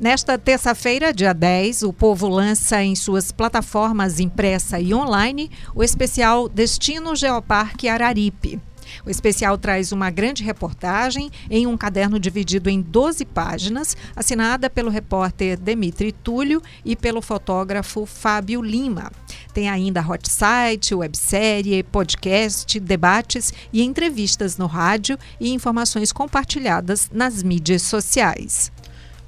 Nesta 0.00 0.38
terça-feira, 0.38 1.12
dia 1.12 1.32
10, 1.32 1.82
o 1.82 1.92
povo 1.92 2.28
lança 2.28 2.80
em 2.84 2.94
suas 2.94 3.32
plataformas 3.32 4.20
impressa 4.20 4.78
e 4.78 4.94
online 4.94 5.50
o 5.74 5.82
especial 5.82 6.48
Destino 6.48 7.16
Geoparque 7.16 7.88
Araripe. 7.88 8.60
O 9.04 9.10
especial 9.10 9.58
traz 9.58 9.90
uma 9.90 10.08
grande 10.08 10.44
reportagem 10.44 11.32
em 11.50 11.66
um 11.66 11.76
caderno 11.76 12.20
dividido 12.20 12.70
em 12.70 12.80
12 12.80 13.24
páginas, 13.24 13.96
assinada 14.14 14.70
pelo 14.70 14.88
repórter 14.88 15.58
Demitri 15.58 16.12
Túlio 16.12 16.62
e 16.84 16.94
pelo 16.94 17.20
fotógrafo 17.20 18.06
Fábio 18.06 18.62
Lima. 18.62 19.10
Tem 19.52 19.68
ainda 19.68 20.00
hot 20.00 20.30
site, 20.30 20.94
websérie, 20.94 21.82
podcast, 21.82 22.78
debates 22.78 23.52
e 23.72 23.82
entrevistas 23.82 24.56
no 24.56 24.66
rádio 24.66 25.18
e 25.40 25.52
informações 25.52 26.12
compartilhadas 26.12 27.10
nas 27.12 27.42
mídias 27.42 27.82
sociais. 27.82 28.70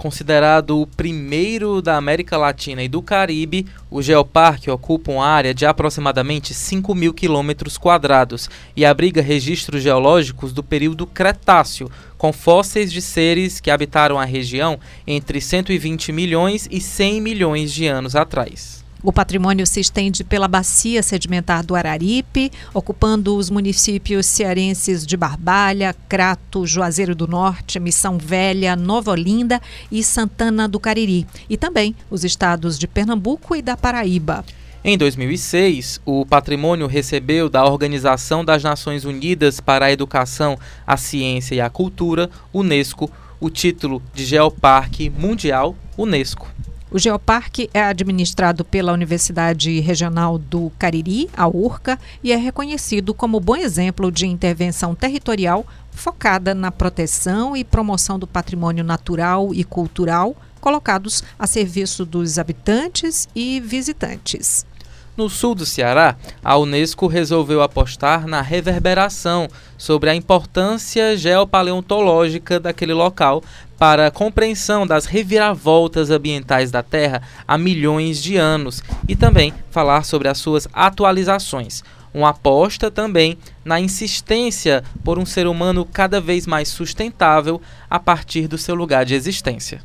Considerado 0.00 0.80
o 0.80 0.86
primeiro 0.86 1.82
da 1.82 1.98
América 1.98 2.38
Latina 2.38 2.82
e 2.82 2.88
do 2.88 3.02
Caribe, 3.02 3.66
o 3.90 4.00
Geoparque 4.00 4.70
ocupa 4.70 5.12
uma 5.12 5.26
área 5.26 5.52
de 5.52 5.66
aproximadamente 5.66 6.54
5 6.54 6.94
mil 6.94 7.12
quilômetros 7.12 7.76
quadrados 7.76 8.48
e 8.74 8.82
abriga 8.82 9.20
registros 9.20 9.82
geológicos 9.82 10.54
do 10.54 10.62
período 10.62 11.06
Cretáceo, 11.06 11.90
com 12.16 12.32
fósseis 12.32 12.90
de 12.90 13.02
seres 13.02 13.60
que 13.60 13.70
habitaram 13.70 14.18
a 14.18 14.24
região 14.24 14.80
entre 15.06 15.38
120 15.38 16.12
milhões 16.12 16.66
e 16.70 16.80
100 16.80 17.20
milhões 17.20 17.70
de 17.70 17.86
anos 17.86 18.16
atrás. 18.16 18.82
O 19.02 19.12
patrimônio 19.12 19.66
se 19.66 19.80
estende 19.80 20.22
pela 20.22 20.46
bacia 20.46 21.02
sedimentar 21.02 21.64
do 21.64 21.74
Araripe, 21.74 22.52
ocupando 22.74 23.34
os 23.36 23.48
municípios 23.48 24.26
cearenses 24.26 25.06
de 25.06 25.16
Barbalha, 25.16 25.94
Crato, 26.06 26.66
Juazeiro 26.66 27.14
do 27.14 27.26
Norte, 27.26 27.80
Missão 27.80 28.18
Velha, 28.18 28.76
Nova 28.76 29.10
Olinda 29.10 29.60
e 29.90 30.04
Santana 30.04 30.68
do 30.68 30.78
Cariri, 30.78 31.26
e 31.48 31.56
também 31.56 31.96
os 32.10 32.24
estados 32.24 32.78
de 32.78 32.86
Pernambuco 32.86 33.56
e 33.56 33.62
da 33.62 33.74
Paraíba. 33.74 34.44
Em 34.84 34.96
2006, 34.98 36.00
o 36.04 36.26
patrimônio 36.26 36.86
recebeu 36.86 37.48
da 37.48 37.64
Organização 37.64 38.44
das 38.44 38.62
Nações 38.62 39.04
Unidas 39.04 39.60
para 39.60 39.86
a 39.86 39.92
Educação, 39.92 40.58
a 40.86 40.96
Ciência 40.96 41.54
e 41.54 41.60
a 41.60 41.70
Cultura, 41.70 42.30
UNESCO, 42.52 43.10
o 43.38 43.48
título 43.48 44.02
de 44.14 44.24
Geoparque 44.24 45.10
Mundial 45.10 45.74
UNESCO. 45.96 46.46
O 46.92 46.98
Geoparque 46.98 47.70
é 47.72 47.84
administrado 47.84 48.64
pela 48.64 48.92
Universidade 48.92 49.78
Regional 49.78 50.36
do 50.36 50.72
Cariri, 50.76 51.30
a 51.36 51.46
URCA, 51.46 51.96
e 52.20 52.32
é 52.32 52.36
reconhecido 52.36 53.14
como 53.14 53.38
bom 53.38 53.54
exemplo 53.54 54.10
de 54.10 54.26
intervenção 54.26 54.92
territorial 54.92 55.64
focada 55.92 56.52
na 56.52 56.72
proteção 56.72 57.56
e 57.56 57.62
promoção 57.62 58.18
do 58.18 58.26
patrimônio 58.26 58.82
natural 58.82 59.54
e 59.54 59.62
cultural, 59.62 60.34
colocados 60.60 61.22
a 61.38 61.46
serviço 61.46 62.04
dos 62.04 62.40
habitantes 62.40 63.28
e 63.36 63.60
visitantes. 63.60 64.66
No 65.20 65.28
sul 65.28 65.54
do 65.54 65.66
Ceará, 65.66 66.16
a 66.42 66.56
Unesco 66.56 67.06
resolveu 67.06 67.60
apostar 67.60 68.26
na 68.26 68.40
reverberação 68.40 69.48
sobre 69.76 70.08
a 70.08 70.14
importância 70.14 71.14
geopaleontológica 71.14 72.58
daquele 72.58 72.94
local 72.94 73.44
para 73.76 74.06
a 74.06 74.10
compreensão 74.10 74.86
das 74.86 75.04
reviravoltas 75.04 76.08
ambientais 76.08 76.70
da 76.70 76.82
Terra 76.82 77.20
há 77.46 77.58
milhões 77.58 78.22
de 78.22 78.38
anos 78.38 78.82
e 79.06 79.14
também 79.14 79.52
falar 79.70 80.06
sobre 80.06 80.26
as 80.26 80.38
suas 80.38 80.66
atualizações. 80.72 81.84
Uma 82.14 82.30
aposta 82.30 82.90
também 82.90 83.36
na 83.62 83.78
insistência 83.78 84.82
por 85.04 85.18
um 85.18 85.26
ser 85.26 85.46
humano 85.46 85.84
cada 85.84 86.18
vez 86.18 86.46
mais 86.46 86.70
sustentável 86.70 87.60
a 87.90 87.98
partir 87.98 88.48
do 88.48 88.56
seu 88.56 88.74
lugar 88.74 89.04
de 89.04 89.14
existência. 89.14 89.82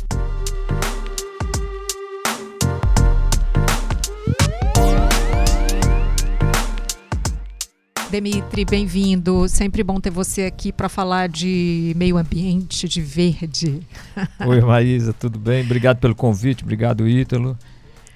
Demitri, 8.10 8.64
bem-vindo. 8.64 9.48
Sempre 9.48 9.84
bom 9.84 10.00
ter 10.00 10.10
você 10.10 10.42
aqui 10.42 10.72
para 10.72 10.88
falar 10.88 11.28
de 11.28 11.94
meio 11.96 12.16
ambiente, 12.16 12.88
de 12.88 13.00
verde. 13.00 13.80
Oi, 14.44 14.60
Maísa, 14.60 15.12
tudo 15.12 15.38
bem? 15.38 15.62
Obrigado 15.62 15.98
pelo 15.98 16.14
convite, 16.14 16.64
obrigado, 16.64 17.08
Ítalo. 17.08 17.56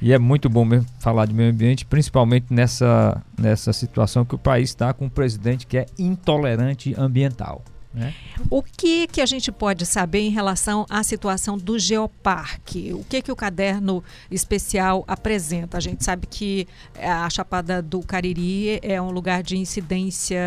E 0.03 0.13
é 0.13 0.19
muito 0.19 0.49
bom 0.49 0.65
mesmo 0.65 0.89
falar 0.99 1.27
de 1.27 1.33
meio 1.33 1.53
ambiente, 1.53 1.87
principalmente 1.87 2.47
nessa, 2.51 3.23
nessa 3.39 3.73
situação 3.73 4.25
que 4.25 4.35
o 4.35 4.39
país 4.39 4.71
está 4.71 4.93
com 4.93 5.05
um 5.05 5.09
presidente 5.09 5.65
que 5.65 5.79
é 5.79 5.87
intolerante 5.97 6.93
ambiental. 6.99 7.63
Né? 7.95 8.13
O 8.51 8.61
que 8.61 9.07
que 9.07 9.21
a 9.21 9.27
gente 9.27 9.53
pode 9.53 9.87
saber 9.87 10.21
em 10.21 10.31
relação 10.31 10.85
à 10.91 11.03
situação 11.05 11.57
do 11.57 11.79
Geoparque? 11.79 12.93
O 12.93 13.05
que 13.05 13.23
que 13.23 13.31
o 13.31 13.37
caderno 13.37 14.03
especial 14.29 15.05
apresenta? 15.07 15.77
A 15.77 15.81
gente 15.81 16.03
sabe 16.05 16.27
que 16.27 16.67
a 16.99 17.31
Chapada 17.31 17.81
do 17.81 18.01
Cariri 18.01 18.81
é 18.83 19.01
um 19.01 19.13
lugar 19.13 19.45
de 19.45 19.57
incidência, 19.57 20.41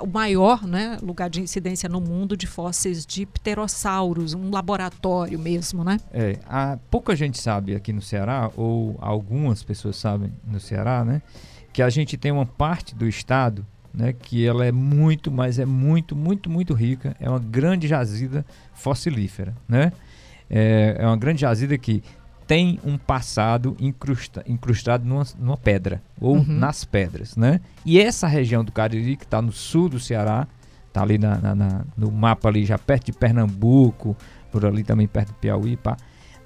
o 0.00 0.06
maior 0.06 0.64
né, 0.64 0.98
lugar 1.02 1.28
de 1.28 1.40
incidência 1.40 1.88
no 1.88 2.00
mundo 2.00 2.36
de 2.36 2.46
fósseis 2.46 3.04
de 3.04 3.26
pterossauros, 3.26 4.32
um 4.32 4.50
laboratório 4.50 5.38
mesmo, 5.38 5.82
né? 5.82 5.98
É, 6.12 6.38
há, 6.46 6.78
pouca 6.90 7.16
gente 7.16 7.40
sabe 7.40 7.74
aqui 7.74 7.92
no 7.92 8.00
Ceará, 8.00 8.50
ou 8.56 8.96
algumas 9.00 9.64
pessoas 9.64 9.96
sabem 9.96 10.32
no 10.46 10.60
Ceará, 10.60 11.04
né, 11.04 11.22
que 11.72 11.82
a 11.82 11.90
gente 11.90 12.16
tem 12.16 12.30
uma 12.30 12.46
parte 12.46 12.94
do 12.94 13.08
estado 13.08 13.66
né, 13.94 14.12
que 14.12 14.46
ela 14.46 14.64
é 14.64 14.72
muito, 14.72 15.30
mas 15.30 15.58
é 15.58 15.66
muito, 15.66 16.16
muito, 16.16 16.48
muito 16.48 16.74
rica. 16.74 17.14
É 17.20 17.28
uma 17.28 17.38
grande 17.38 17.86
jazida 17.86 18.44
fossilífera, 18.72 19.54
né? 19.68 19.92
É, 20.48 20.96
é 20.98 21.06
uma 21.06 21.16
grande 21.16 21.42
jazida 21.42 21.76
que 21.78 22.02
tem 22.46 22.78
um 22.84 22.98
passado 22.98 23.76
incrusta, 23.80 24.44
incrustado 24.46 25.04
numa, 25.04 25.24
numa 25.38 25.56
pedra 25.56 26.02
ou 26.20 26.36
uhum. 26.36 26.44
nas 26.46 26.84
pedras, 26.84 27.36
né? 27.36 27.60
E 27.84 28.00
essa 28.00 28.26
região 28.26 28.64
do 28.64 28.72
Cariri 28.72 29.16
que 29.16 29.24
está 29.24 29.40
no 29.40 29.52
sul 29.52 29.88
do 29.88 30.00
Ceará, 30.00 30.46
está 30.88 31.02
ali 31.02 31.16
na, 31.16 31.38
na, 31.38 31.54
na, 31.54 31.84
no 31.96 32.10
mapa 32.10 32.48
ali 32.48 32.64
já 32.64 32.76
perto 32.78 33.06
de 33.06 33.12
Pernambuco, 33.12 34.16
por 34.50 34.66
ali 34.66 34.84
também 34.84 35.06
perto 35.06 35.28
do 35.28 35.34
Piauí, 35.34 35.76
pá, 35.76 35.96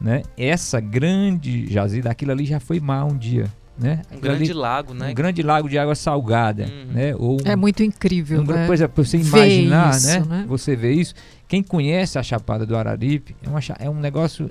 né? 0.00 0.22
Essa 0.36 0.80
grande 0.80 1.66
jazida, 1.66 2.10
aquilo 2.10 2.32
ali 2.32 2.44
já 2.44 2.60
foi 2.60 2.78
mar 2.78 3.04
um 3.04 3.16
dia, 3.16 3.46
né? 3.78 4.02
Um 4.10 4.18
grande 4.18 4.44
ali, 4.44 4.52
lago, 4.52 4.94
né? 4.94 5.10
Um 5.10 5.14
grande 5.14 5.42
lago 5.42 5.68
de 5.68 5.78
água 5.78 5.94
salgada, 5.94 6.64
uhum. 6.64 6.92
né? 6.92 7.14
Ou 7.16 7.38
é 7.44 7.54
muito 7.54 7.82
incrível, 7.82 8.40
um, 8.40 8.44
né? 8.44 8.66
Pois 8.66 8.80
é, 8.80 8.88
para 8.88 9.04
você 9.04 9.18
imaginar, 9.18 9.90
isso, 9.90 10.06
né? 10.06 10.24
né? 10.26 10.44
Você 10.48 10.74
vê 10.74 10.92
isso. 10.92 11.14
Quem 11.46 11.62
conhece 11.62 12.18
a 12.18 12.22
Chapada 12.22 12.64
do 12.64 12.76
Araripe, 12.76 13.36
é, 13.42 13.48
uma, 13.48 13.60
é 13.78 13.90
um 13.90 14.00
negócio 14.00 14.50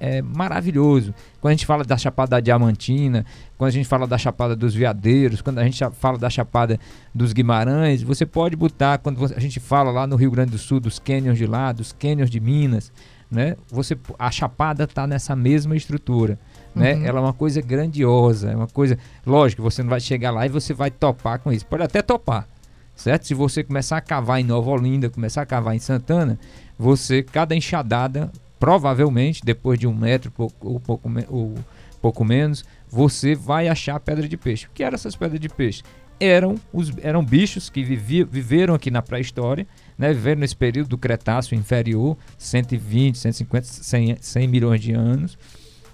é, 0.00 0.22
maravilhoso. 0.22 1.14
Quando 1.40 1.52
a 1.52 1.54
gente 1.54 1.66
fala 1.66 1.84
da 1.84 1.96
Chapada 1.96 2.30
da 2.30 2.40
Diamantina, 2.40 3.24
quando 3.56 3.68
a 3.68 3.72
gente 3.72 3.86
fala 3.86 4.06
da 4.06 4.18
Chapada 4.18 4.56
dos 4.56 4.74
Veadeiros, 4.74 5.42
quando 5.42 5.58
a 5.58 5.64
gente 5.64 5.82
fala 5.92 6.18
da 6.18 6.30
Chapada 6.30 6.78
dos 7.14 7.32
Guimarães, 7.32 8.02
você 8.02 8.24
pode 8.24 8.56
botar, 8.56 8.98
quando 8.98 9.24
a 9.24 9.40
gente 9.40 9.60
fala 9.60 9.90
lá 9.90 10.06
no 10.06 10.16
Rio 10.16 10.30
Grande 10.30 10.52
do 10.52 10.58
Sul, 10.58 10.80
dos 10.80 10.98
cânions 10.98 11.38
de 11.38 11.46
lá, 11.46 11.70
dos 11.72 11.92
cânions 11.92 12.30
de 12.30 12.40
Minas, 12.40 12.90
né? 13.30 13.56
Você, 13.70 13.96
a 14.18 14.30
Chapada 14.30 14.84
está 14.84 15.06
nessa 15.06 15.36
mesma 15.36 15.76
estrutura 15.76 16.38
né? 16.74 16.94
Uhum. 16.94 17.04
Ela 17.04 17.18
é 17.20 17.22
uma 17.22 17.32
coisa 17.32 17.60
grandiosa, 17.60 18.50
é 18.50 18.56
uma 18.56 18.66
coisa, 18.66 18.98
lógico, 19.24 19.62
você 19.62 19.82
não 19.82 19.90
vai 19.90 20.00
chegar 20.00 20.30
lá 20.30 20.44
e 20.44 20.48
você 20.48 20.74
vai 20.74 20.90
topar 20.90 21.38
com 21.38 21.52
isso. 21.52 21.64
Pode 21.66 21.82
até 21.82 22.02
topar, 22.02 22.48
certo? 22.96 23.26
Se 23.26 23.34
você 23.34 23.62
começar 23.62 23.96
a 23.96 24.00
cavar 24.00 24.40
em 24.40 24.44
Nova 24.44 24.70
Olinda, 24.70 25.08
começar 25.08 25.42
a 25.42 25.46
cavar 25.46 25.74
em 25.74 25.78
Santana, 25.78 26.38
você 26.78 27.22
cada 27.22 27.54
enxadada, 27.54 28.30
provavelmente 28.58 29.42
depois 29.44 29.78
de 29.78 29.86
um 29.86 29.94
metro 29.94 30.32
ou 30.36 30.80
pouco, 30.80 31.10
ou 31.28 31.54
pouco 32.02 32.24
menos, 32.24 32.64
você 32.88 33.34
vai 33.34 33.68
achar 33.68 33.98
pedra 34.00 34.28
de 34.28 34.36
peixe. 34.36 34.66
O 34.66 34.70
que 34.74 34.82
eram 34.82 34.94
essas 34.94 35.14
pedras 35.14 35.40
de 35.40 35.48
peixe? 35.48 35.82
Eram, 36.20 36.54
os, 36.72 36.92
eram 37.02 37.24
bichos 37.24 37.68
que 37.68 37.82
viviam, 37.82 38.26
viveram 38.26 38.72
aqui 38.72 38.88
na 38.88 39.02
pré-história, 39.02 39.66
né, 39.98 40.12
viveram 40.12 40.40
nesse 40.40 40.54
período 40.54 40.90
do 40.90 40.98
Cretáceo 40.98 41.56
inferior, 41.56 42.16
120, 42.38 43.18
150, 43.18 43.66
100, 43.66 44.16
100 44.20 44.48
milhões 44.48 44.80
de 44.80 44.92
anos 44.92 45.36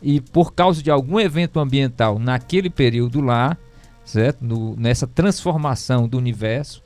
e 0.02 0.20
por 0.20 0.52
causa 0.52 0.82
de 0.82 0.91
algum 0.91 1.19
evento 1.20 1.58
ambiental 1.61 2.19
naquele 2.19 2.70
período 2.70 3.20
lá, 3.20 3.56
certo? 4.05 4.44
No, 4.44 4.76
nessa 4.76 5.06
transformação 5.06 6.08
do 6.08 6.19
universo, 6.19 6.82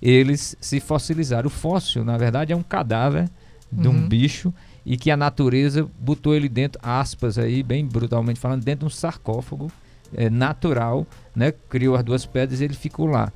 eles 0.00 0.56
se 0.60 0.80
fossilizaram. 0.80 1.46
O 1.46 1.50
fóssil, 1.50 2.04
na 2.04 2.16
verdade, 2.16 2.52
é 2.52 2.56
um 2.56 2.62
cadáver 2.62 3.28
de 3.70 3.88
um 3.88 3.92
uhum. 3.92 4.08
bicho 4.08 4.52
e 4.84 4.96
que 4.96 5.10
a 5.10 5.16
natureza 5.16 5.88
botou 5.98 6.34
ele 6.34 6.48
dentro, 6.48 6.80
aspas 6.82 7.38
aí, 7.38 7.62
bem 7.62 7.86
brutalmente 7.86 8.38
falando, 8.38 8.62
dentro 8.62 8.80
de 8.80 8.86
um 8.86 8.96
sarcófago 8.96 9.70
é, 10.14 10.28
natural, 10.28 11.06
né? 11.34 11.52
Criou 11.68 11.96
as 11.96 12.04
duas 12.04 12.26
pedras 12.26 12.60
e 12.60 12.64
ele 12.64 12.74
ficou 12.74 13.06
lá. 13.06 13.32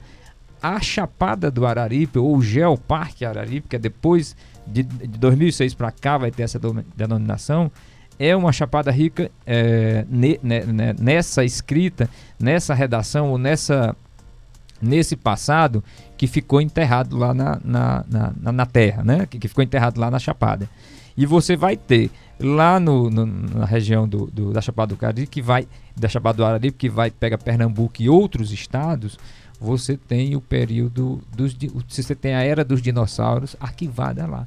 A 0.63 0.81
Chapada 0.81 1.51
do 1.51 1.65
Araripe, 1.65 2.19
ou 2.19 2.37
o 2.37 2.43
Geoparque 2.43 3.25
Araripe, 3.25 3.69
que 3.69 3.77
é 3.77 3.79
depois 3.79 4.37
de, 4.67 4.83
de 4.83 5.19
2006 5.19 5.75
para 5.75 5.91
cá 5.91 6.19
vai 6.19 6.31
ter 6.31 6.43
essa 6.43 6.61
denominação, 6.97 7.71
é 8.19 8.35
uma 8.35 8.53
chapada 8.53 8.91
rica 8.91 9.31
é, 9.47 10.05
ne, 10.09 10.39
ne, 10.43 10.61
ne, 10.65 10.93
nessa 10.99 11.45
escrita, 11.45 12.09
nessa 12.39 12.75
redação 12.75 13.31
ou 13.31 13.39
nessa 13.39 13.95
nesse 14.81 15.17
passado 15.17 15.83
que 16.17 16.27
ficou 16.27 16.61
enterrado 16.61 17.17
lá 17.17 17.35
na, 17.35 17.61
na, 17.65 18.05
na, 18.41 18.53
na 18.53 18.67
terra, 18.67 19.03
né? 19.03 19.27
Que, 19.27 19.39
que, 19.39 19.49
ficou 19.49 19.63
enterrado 19.63 20.01
lá 20.01 20.11
na 20.11 20.19
Chapada. 20.21 20.69
E 21.17 21.27
você 21.27 21.57
vai 21.57 21.77
ter 21.77 22.13
lá 22.39 22.79
no, 22.79 23.11
no 23.11 23.27
na 23.27 23.65
região 23.65 24.07
do, 24.07 24.27
do, 24.27 24.53
da 24.53 24.61
Chapada 24.61 24.95
do 24.95 24.97
Cariri, 24.99 25.27
que 25.27 25.43
vai, 25.43 25.67
da 25.97 26.09
Chapada 26.09 26.37
do 26.37 26.45
Araripe, 26.45 26.79
que 26.79 26.89
vai, 26.89 27.11
pega 27.11 27.37
Pernambuco 27.37 28.01
e 28.01 28.09
outros 28.09 28.53
estados, 28.53 29.19
você 29.61 29.97
tem 29.97 30.37
o 30.37 30.41
período 30.41 31.21
dos. 31.35 31.57
Você 31.89 32.15
tem 32.15 32.35
a 32.35 32.43
era 32.43 32.65
dos 32.65 32.81
dinossauros 32.81 33.57
arquivada 33.59 34.27
lá. 34.27 34.47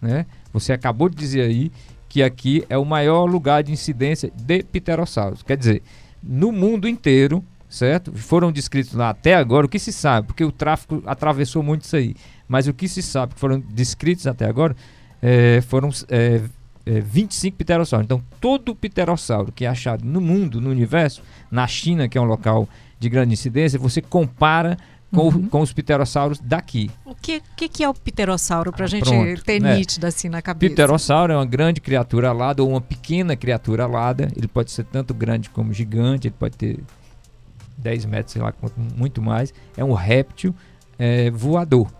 Né? 0.00 0.26
Você 0.52 0.72
acabou 0.72 1.08
de 1.08 1.16
dizer 1.16 1.42
aí 1.42 1.70
que 2.12 2.22
aqui 2.22 2.62
é 2.68 2.76
o 2.76 2.84
maior 2.84 3.24
lugar 3.24 3.62
de 3.62 3.72
incidência 3.72 4.30
de 4.36 4.62
pterossauros. 4.64 5.42
Quer 5.42 5.56
dizer, 5.56 5.82
no 6.22 6.52
mundo 6.52 6.86
inteiro, 6.86 7.42
certo? 7.70 8.12
Foram 8.12 8.52
descritos 8.52 8.92
lá 8.92 9.08
até 9.08 9.34
agora, 9.34 9.64
o 9.64 9.68
que 9.68 9.78
se 9.78 9.94
sabe, 9.94 10.26
porque 10.26 10.44
o 10.44 10.52
tráfico 10.52 11.02
atravessou 11.06 11.62
muito 11.62 11.86
isso 11.86 11.96
aí, 11.96 12.14
mas 12.46 12.68
o 12.68 12.74
que 12.74 12.86
se 12.86 13.02
sabe 13.02 13.32
que 13.32 13.40
foram 13.40 13.58
descritos 13.60 14.26
até 14.26 14.44
agora 14.44 14.76
é, 15.22 15.62
foram 15.62 15.88
é, 16.10 16.42
é, 16.84 17.00
25 17.00 17.56
pterossauros. 17.56 18.04
Então, 18.04 18.22
todo 18.38 18.74
pterossauro 18.74 19.50
que 19.50 19.64
é 19.64 19.68
achado 19.68 20.04
no 20.04 20.20
mundo, 20.20 20.60
no 20.60 20.68
universo, 20.68 21.22
na 21.50 21.66
China, 21.66 22.08
que 22.08 22.18
é 22.18 22.20
um 22.20 22.24
local 22.24 22.68
de 23.00 23.08
grande 23.08 23.32
incidência, 23.32 23.78
você 23.78 24.02
compara 24.02 24.76
com, 25.12 25.28
uhum. 25.28 25.48
com 25.48 25.60
os 25.60 25.72
pterossauros 25.72 26.38
daqui. 26.40 26.90
O 27.04 27.14
que, 27.14 27.42
que, 27.56 27.68
que 27.68 27.84
é 27.84 27.88
o 27.88 27.94
pterossauro 27.94 28.72
para 28.72 28.84
a 28.84 28.86
ah, 28.86 28.88
gente 28.88 29.04
pronto, 29.04 29.44
ter 29.44 29.60
né? 29.60 29.76
nítido 29.76 30.06
assim 30.06 30.28
na 30.28 30.40
cabeça? 30.40 30.72
Pterossauro 30.72 31.32
é 31.32 31.36
uma 31.36 31.46
grande 31.46 31.80
criatura 31.80 32.30
alada 32.30 32.62
ou 32.62 32.70
uma 32.70 32.80
pequena 32.80 33.36
criatura 33.36 33.84
alada. 33.84 34.28
Ele 34.36 34.48
pode 34.48 34.70
ser 34.70 34.84
tanto 34.84 35.12
grande 35.12 35.50
como 35.50 35.72
gigante, 35.72 36.28
ele 36.28 36.34
pode 36.38 36.56
ter 36.56 36.80
10 37.78 38.06
metros, 38.06 38.32
sei 38.32 38.42
lá, 38.42 38.52
muito 38.96 39.20
mais. 39.20 39.52
É 39.76 39.84
um 39.84 39.92
réptil 39.92 40.54
é, 40.98 41.30
voador, 41.30 41.92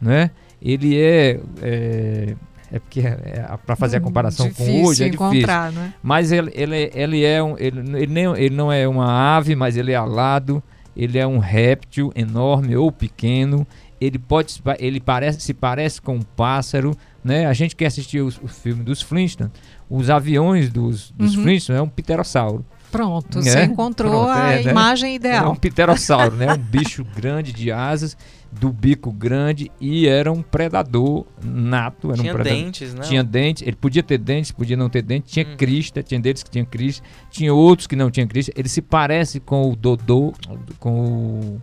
né? 0.00 0.30
Ele 0.60 0.98
é, 1.00 1.40
é 1.62 2.36
é 2.72 2.80
porque 2.80 3.00
é, 3.00 3.04
é 3.04 3.58
para 3.64 3.76
fazer 3.76 3.98
a 3.98 4.00
comparação 4.00 4.50
com 4.50 4.84
hoje 4.84 5.04
é 5.04 5.08
difícil. 5.08 5.46
Né? 5.72 5.94
Mas 6.02 6.32
ele, 6.32 6.50
ele, 6.52 6.90
ele 6.92 7.24
é 7.24 7.40
um, 7.40 7.56
ele, 7.56 7.78
ele, 7.96 8.12
nem, 8.12 8.24
ele 8.36 8.54
não 8.54 8.72
é 8.72 8.88
uma 8.88 9.36
ave, 9.36 9.54
mas 9.54 9.76
ele 9.76 9.92
é 9.92 9.94
alado 9.94 10.60
ele 10.96 11.18
é 11.18 11.26
um 11.26 11.38
réptil 11.38 12.12
enorme 12.14 12.76
ou 12.76 12.90
pequeno, 12.90 13.66
ele 14.00 14.18
pode 14.18 14.60
ele 14.78 15.00
parece 15.00 15.40
se 15.40 15.52
parece 15.52 16.00
com 16.00 16.16
um 16.16 16.22
pássaro, 16.22 16.96
né? 17.22 17.46
A 17.46 17.52
gente 17.52 17.76
que 17.76 17.84
assistiu 17.84 18.26
o, 18.26 18.44
o 18.44 18.48
filme 18.48 18.82
dos 18.82 19.02
Flintstones, 19.02 19.52
os 19.88 20.10
aviões 20.10 20.70
dos, 20.70 21.10
dos 21.10 21.36
uhum. 21.36 21.42
Flintstones 21.42 21.80
é 21.80 21.82
um 21.82 21.88
pterossauro. 21.88 22.64
Pronto, 22.96 23.38
é? 23.38 23.42
você 23.42 23.62
encontrou 23.64 24.24
Pronto, 24.24 24.30
a 24.30 24.52
é, 24.52 24.64
né? 24.64 24.70
imagem 24.70 25.14
ideal. 25.14 25.46
É 25.46 25.48
um 25.48 25.54
pterossauro, 25.54 26.34
né? 26.34 26.52
Um 26.54 26.58
bicho 26.58 27.04
grande 27.04 27.52
de 27.52 27.70
asas 27.70 28.16
do 28.50 28.72
bico 28.72 29.12
grande 29.12 29.70
e 29.80 30.06
era 30.06 30.32
um 30.32 30.42
predador 30.42 31.26
nato. 31.44 32.08
Era 32.08 32.20
tinha 32.20 32.32
um 32.32 32.36
predador, 32.36 32.62
dentes, 32.62 32.94
né? 32.94 33.02
Tinha 33.02 33.22
dentes, 33.22 33.62
ele 33.62 33.76
podia 33.76 34.02
ter 34.02 34.18
dentes, 34.18 34.50
podia 34.50 34.76
não 34.76 34.88
ter 34.88 35.02
dentes, 35.02 35.32
tinha 35.32 35.46
hum. 35.46 35.56
crista, 35.56 36.02
tinha 36.02 36.18
deles 36.18 36.42
que 36.42 36.50
tinham 36.50 36.64
crista, 36.64 37.06
tinha 37.30 37.52
outros 37.52 37.86
que 37.86 37.96
não 37.96 38.10
tinham 38.10 38.26
crista. 38.26 38.52
Ele 38.56 38.68
se 38.68 38.80
parece 38.80 39.40
com 39.40 39.70
o 39.70 39.76
Dodô, 39.76 40.32
com 40.78 41.00
o. 41.00 41.62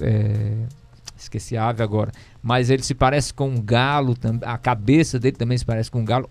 É, 0.00 0.66
esqueci 1.16 1.56
a 1.56 1.68
ave 1.68 1.82
agora. 1.82 2.12
Mas 2.42 2.70
ele 2.70 2.82
se 2.82 2.94
parece 2.94 3.34
com 3.34 3.48
um 3.48 3.60
galo, 3.60 4.16
a 4.42 4.58
cabeça 4.58 5.18
dele 5.18 5.36
também 5.36 5.58
se 5.58 5.64
parece 5.64 5.90
com 5.90 6.00
um 6.00 6.04
galo 6.04 6.28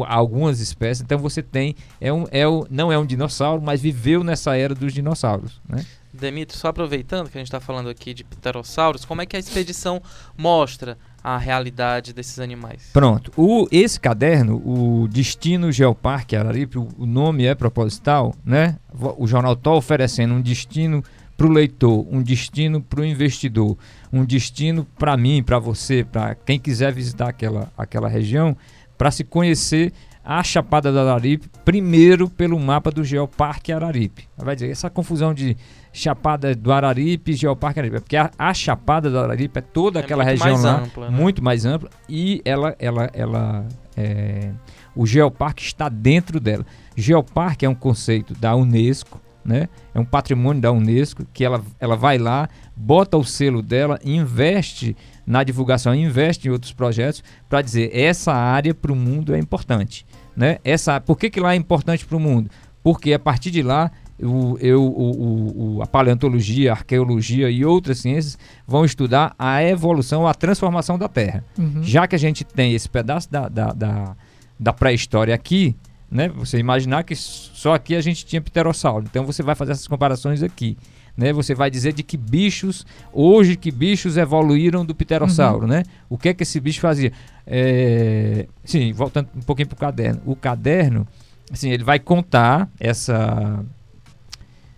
algumas 0.00 0.60
espécies. 0.60 1.02
Então 1.02 1.18
você 1.18 1.42
tem 1.42 1.74
é 2.00 2.12
um 2.12 2.24
é 2.30 2.46
o, 2.46 2.66
não 2.70 2.92
é 2.92 2.98
um 2.98 3.06
dinossauro, 3.06 3.62
mas 3.62 3.80
viveu 3.80 4.24
nessa 4.24 4.56
era 4.56 4.74
dos 4.74 4.92
dinossauros, 4.92 5.60
né? 5.68 5.84
Demitro, 6.12 6.56
só 6.56 6.68
aproveitando 6.68 7.28
que 7.28 7.36
a 7.36 7.40
gente 7.40 7.48
está 7.48 7.58
falando 7.58 7.88
aqui 7.88 8.14
de 8.14 8.22
pterossauros, 8.22 9.04
como 9.04 9.20
é 9.20 9.26
que 9.26 9.34
a 9.34 9.38
expedição 9.38 10.00
mostra 10.38 10.96
a 11.24 11.36
realidade 11.36 12.12
desses 12.12 12.38
animais? 12.38 12.90
Pronto. 12.92 13.32
O, 13.36 13.66
esse 13.72 13.98
caderno, 13.98 14.62
o 14.64 15.08
Destino 15.08 15.72
Geoparque 15.72 16.36
Araripe, 16.36 16.78
o, 16.78 16.86
o 16.96 17.04
nome 17.04 17.46
é 17.46 17.54
proposital, 17.54 18.32
né? 18.44 18.78
O 19.18 19.26
jornal 19.26 19.54
está 19.54 19.72
oferecendo 19.72 20.34
um 20.34 20.40
destino 20.40 21.02
para 21.36 21.46
o 21.46 21.50
leitor, 21.50 22.06
um 22.10 22.22
destino 22.22 22.80
para 22.80 23.00
o 23.00 23.04
investidor, 23.04 23.76
um 24.12 24.24
destino 24.24 24.86
para 24.96 25.16
mim, 25.16 25.42
para 25.42 25.58
você, 25.58 26.04
para 26.04 26.34
quem 26.34 26.60
quiser 26.60 26.92
visitar 26.92 27.28
aquela, 27.28 27.72
aquela 27.76 28.08
região, 28.08 28.56
para 28.96 29.10
se 29.10 29.24
conhecer 29.24 29.92
a 30.24 30.42
Chapada 30.42 30.90
do 30.90 30.98
Araripe, 30.98 31.50
primeiro 31.64 32.30
pelo 32.30 32.58
mapa 32.58 32.90
do 32.90 33.04
Geoparque 33.04 33.70
Araripe. 33.70 34.26
Vai 34.38 34.54
dizer, 34.54 34.70
essa 34.70 34.88
confusão 34.88 35.34
de 35.34 35.54
Chapada 35.92 36.54
do 36.54 36.72
Araripe 36.72 37.32
e 37.32 37.34
Geoparque 37.34 37.78
Araripe, 37.78 38.00
porque 38.00 38.16
a, 38.16 38.30
a, 38.38 38.54
Chapada 38.54 39.10
do 39.10 39.18
Araripe 39.18 39.58
é 39.58 39.62
toda 39.62 40.00
é 40.00 40.02
aquela 40.02 40.24
região 40.24 40.60
lá, 40.60 40.80
ampla, 40.80 41.10
né? 41.10 41.16
muito 41.16 41.44
mais 41.44 41.66
ampla, 41.66 41.90
e 42.08 42.40
ela, 42.44 42.74
ela, 42.78 43.10
ela, 43.12 43.68
é, 43.94 44.50
o 44.96 45.06
Geoparque 45.06 45.62
está 45.62 45.90
dentro 45.90 46.40
dela. 46.40 46.64
Geoparque 46.96 47.66
é 47.66 47.68
um 47.68 47.74
conceito 47.74 48.32
da 48.34 48.56
Unesco, 48.56 49.20
né? 49.44 49.68
É 49.94 50.00
um 50.00 50.04
patrimônio 50.06 50.62
da 50.62 50.72
Unesco 50.72 51.26
que 51.34 51.44
ela, 51.44 51.62
ela 51.78 51.96
vai 51.96 52.16
lá, 52.16 52.48
bota 52.74 53.18
o 53.18 53.24
selo 53.24 53.60
dela, 53.60 54.00
investe 54.02 54.96
na 55.26 55.42
divulgação, 55.42 55.94
investe 55.94 56.48
em 56.48 56.50
outros 56.50 56.72
projetos 56.72 57.22
para 57.48 57.62
dizer 57.62 57.90
essa 57.96 58.32
área 58.32 58.74
para 58.74 58.92
o 58.92 58.96
mundo 58.96 59.34
é 59.34 59.38
importante. 59.38 60.06
Né? 60.36 60.58
Essa, 60.64 61.00
por 61.00 61.18
que, 61.18 61.30
que 61.30 61.40
lá 61.40 61.52
é 61.52 61.56
importante 61.56 62.04
para 62.04 62.16
o 62.16 62.20
mundo? 62.20 62.50
Porque 62.82 63.12
a 63.12 63.18
partir 63.18 63.50
de 63.50 63.62
lá 63.62 63.90
o, 64.22 64.56
eu, 64.60 64.82
o, 64.82 65.76
o, 65.76 65.82
a 65.82 65.86
paleontologia, 65.86 66.70
a 66.70 66.74
arqueologia 66.74 67.50
e 67.50 67.64
outras 67.64 67.98
ciências 67.98 68.38
vão 68.66 68.84
estudar 68.84 69.34
a 69.38 69.62
evolução, 69.62 70.26
a 70.26 70.34
transformação 70.34 70.98
da 70.98 71.08
Terra. 71.08 71.44
Uhum. 71.58 71.82
Já 71.82 72.06
que 72.06 72.14
a 72.14 72.18
gente 72.18 72.44
tem 72.44 72.74
esse 72.74 72.88
pedaço 72.88 73.30
da, 73.30 73.48
da, 73.48 73.72
da, 73.72 74.16
da 74.58 74.72
pré-história 74.72 75.34
aqui, 75.34 75.74
né? 76.10 76.28
Você 76.36 76.58
imaginar 76.58 77.02
que 77.02 77.16
só 77.16 77.74
aqui 77.74 77.96
a 77.96 78.00
gente 78.00 78.24
tinha 78.24 78.40
pterossauro. 78.40 79.04
Então 79.10 79.24
você 79.24 79.42
vai 79.42 79.56
fazer 79.56 79.72
essas 79.72 79.88
comparações 79.88 80.42
aqui 80.42 80.76
né? 81.16 81.32
Você 81.32 81.54
vai 81.54 81.70
dizer 81.70 81.92
de 81.92 82.02
que 82.02 82.16
bichos, 82.16 82.84
hoje 83.12 83.56
que 83.56 83.70
bichos 83.70 84.16
evoluíram 84.16 84.84
do 84.84 84.94
pterossauro, 84.94 85.62
uhum. 85.62 85.68
né? 85.68 85.82
O 86.08 86.18
que 86.18 86.28
é 86.28 86.34
que 86.34 86.42
esse 86.42 86.58
bicho 86.60 86.80
fazia? 86.80 87.12
É, 87.46 88.46
sim, 88.64 88.92
voltando 88.92 89.28
um 89.34 89.40
pouquinho 89.40 89.68
para 89.68 89.76
o 89.76 89.78
caderno. 89.78 90.22
O 90.24 90.34
caderno, 90.34 91.06
assim, 91.50 91.70
ele 91.70 91.84
vai 91.84 91.98
contar 91.98 92.68
essa... 92.78 93.64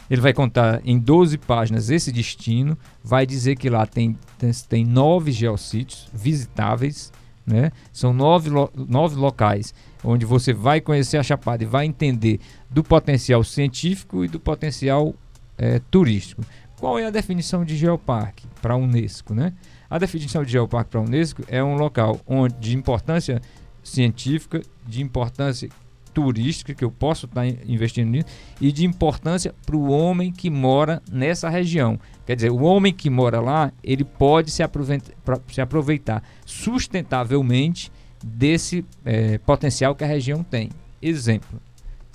Ele 0.09 0.21
vai 0.21 0.33
contar 0.33 0.81
em 0.85 1.00
12 1.00 1.37
páginas 1.38 1.90
esse 1.90 2.12
destino, 2.12 2.78
vai 3.02 3.26
dizer 3.26 3.57
que 3.57 3.69
lá 3.69 3.85
tem, 3.87 4.16
tem, 4.38 4.52
tem 4.69 4.85
nove 4.85 5.33
geossítios 5.33 6.09
visitáveis, 6.14 7.12
né? 7.45 7.73
São 7.93 8.12
nove, 8.12 8.49
lo, 8.49 8.71
nove 8.76 9.16
locais 9.16 9.75
onde 10.05 10.25
você 10.25 10.52
vai 10.52 10.81
conhecer 10.81 11.16
a 11.16 11.23
Chapada 11.25 11.64
e 11.64 11.66
vai 11.66 11.87
entender 11.87 12.38
do 12.71 12.85
potencial 12.85 13.43
científico 13.43 14.25
e 14.25 14.28
do 14.28 14.38
potencial 14.38 15.12
é, 15.59 15.81
turístico. 15.91 16.43
Qual 16.79 16.99
é 16.99 17.07
a 17.07 17.11
definição 17.11 17.65
de 17.65 17.77
geoparque 17.77 18.47
para 18.61 18.75
a 18.75 18.77
Unesco? 18.77 19.35
Né? 19.35 19.53
A 19.89 19.99
definição 19.99 20.45
de 20.45 20.53
geoparque 20.53 20.91
para 20.91 21.01
a 21.01 21.03
Unesco 21.03 21.43
é 21.49 21.63
um 21.63 21.77
local 21.77 22.21
onde, 22.27 22.55
de 22.57 22.77
importância 22.77 23.41
científica, 23.83 24.61
de 24.87 25.03
importância 25.03 25.69
turística, 26.13 26.75
que 26.75 26.83
eu 26.83 26.91
posso 26.91 27.27
estar 27.27 27.47
investindo 27.47 28.11
nisso, 28.11 28.27
e 28.59 28.73
de 28.73 28.87
importância 28.87 29.55
para 29.67 29.77
o 29.77 29.91
homem 29.91 30.33
que 30.33 30.49
mora 30.49 31.03
nessa 31.13 31.49
região. 31.51 32.01
Quer 32.25 32.37
dizer, 32.37 32.51
o 32.51 32.63
homem 32.63 32.93
que 32.93 33.11
mora 33.11 33.39
lá, 33.39 33.71
ele 33.85 34.03
pode 34.03 34.51
se 34.51 34.63
aproveitar, 34.63 35.13
se 35.53 35.61
aproveitar 35.61 36.23
sustentavelmente 36.47 37.93
desse 38.25 38.83
é, 39.05 39.37
potencial 39.39 39.95
que 39.95 40.05
a 40.05 40.07
região 40.07 40.43
tem. 40.43 40.71
Exemplo, 41.03 41.61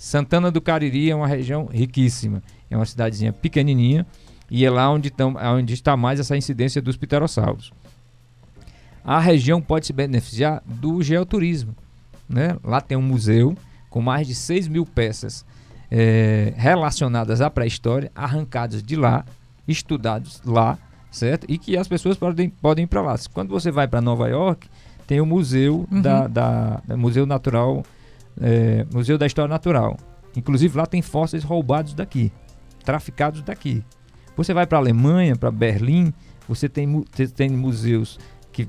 Santana 0.01 0.50
do 0.50 0.60
Cariri 0.60 1.12
é 1.12 1.15
uma 1.15 1.27
região 1.27 1.67
riquíssima 1.67 2.41
é 2.72 2.75
uma 2.75 2.88
cidadezinha 2.88 3.31
pequenininha 3.31 4.03
e 4.50 4.65
é 4.65 4.70
lá 4.70 4.89
onde, 4.89 5.12
tão, 5.12 5.36
onde 5.36 5.75
está 5.75 5.96
mais 5.96 6.20
essa 6.20 6.36
incidência 6.36 6.81
dos 6.81 6.98
pterossauros. 6.98 7.72
A 9.03 9.20
região 9.20 9.62
pode 9.62 9.86
se 9.86 9.93
beneficiar 9.93 10.63
do 10.65 11.03
geoturismo. 11.03 11.75
Né? 12.27 12.58
Lá 12.63 12.81
tem 12.81 12.98
um 12.98 13.01
museu 13.01 13.55
com 13.91 14.01
mais 14.01 14.25
de 14.25 14.34
6 14.34 14.70
mil 14.70 14.88
peças 14.88 15.46
é, 15.91 16.51
relacionadas 16.58 17.39
à 17.39 17.48
pré-história, 17.48 18.12
arrancadas 18.15 18.81
de 18.81 18.96
lá, 18.96 19.24
estudados 19.67 20.41
lá, 20.43 20.79
certo? 21.12 21.46
E 21.48 21.60
que 21.60 21.77
as 21.77 21.88
pessoas 21.88 22.17
podem, 22.17 22.50
podem 22.50 22.86
ir 22.86 22.88
para 22.88 23.03
lá. 23.03 23.15
Quando 23.34 23.50
você 23.50 23.70
vai 23.70 23.88
para 23.88 24.01
Nova 24.01 24.27
York, 24.27 24.67
tem 25.05 25.22
o 25.22 25.27
museu 25.27 25.86
uhum. 25.91 26.01
da, 26.01 26.27
da, 26.27 26.81
da, 26.88 26.98
Museu 26.98 27.27
Natural, 27.27 27.84
é, 28.39 28.85
Museu 28.93 29.17
da 29.17 29.25
História 29.25 29.50
Natural. 29.50 29.97
Inclusive 30.35 30.77
lá 30.77 30.85
tem 30.85 31.01
fósseis 31.01 31.43
roubados 31.43 31.93
daqui 31.93 32.31
traficados 32.81 33.41
daqui. 33.41 33.83
Você 34.35 34.53
vai 34.53 34.65
para 34.65 34.77
a 34.77 34.81
Alemanha, 34.81 35.35
para 35.35 35.51
Berlim, 35.51 36.13
você 36.47 36.67
tem, 36.67 37.03
tem 37.35 37.50
museus 37.50 38.19
que 38.51 38.67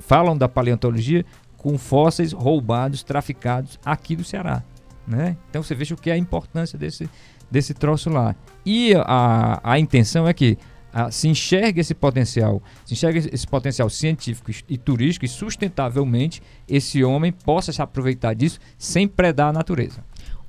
falam 0.00 0.36
da 0.36 0.48
paleontologia 0.48 1.24
com 1.56 1.78
fósseis 1.78 2.32
roubados, 2.32 3.02
traficados 3.02 3.78
aqui 3.84 4.16
do 4.16 4.24
Ceará. 4.24 4.62
Né? 5.06 5.36
Então 5.50 5.62
você 5.62 5.74
veja 5.74 5.94
o 5.94 5.98
que 5.98 6.10
é 6.10 6.14
a 6.14 6.18
importância 6.18 6.78
desse, 6.78 7.08
desse 7.50 7.74
troço 7.74 8.10
lá. 8.10 8.34
E 8.64 8.94
a, 8.94 9.60
a 9.62 9.78
intenção 9.78 10.26
é 10.26 10.32
que 10.32 10.58
a, 10.94 11.10
se 11.10 11.26
enxergue 11.26 11.80
esse 11.80 11.92
potencial, 11.92 12.62
se 12.86 12.94
enxergue 12.94 13.28
esse 13.32 13.46
potencial 13.46 13.90
científico 13.90 14.52
e 14.68 14.78
turístico 14.78 15.24
e 15.24 15.28
sustentavelmente 15.28 16.40
esse 16.68 17.02
homem 17.02 17.32
possa 17.32 17.72
se 17.72 17.82
aproveitar 17.82 18.32
disso 18.34 18.60
sem 18.78 19.08
predar 19.08 19.48
a 19.48 19.52
natureza. 19.52 20.04